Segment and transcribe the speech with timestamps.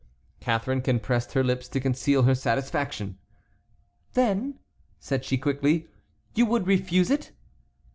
[0.39, 3.19] Catharine compressed her lips to conceal her satisfaction.
[4.13, 4.57] "Then,"
[4.97, 5.89] said she, quickly,
[6.33, 7.31] "you would refuse it?"